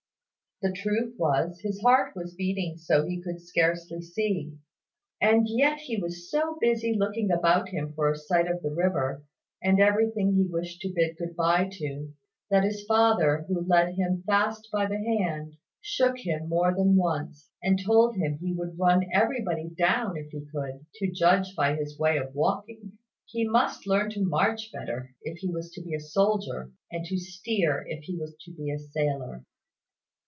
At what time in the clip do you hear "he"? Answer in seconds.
3.03-3.19, 5.79-5.97, 10.35-10.45, 18.37-18.53, 20.29-20.45, 23.25-23.49, 25.39-25.47, 28.03-28.15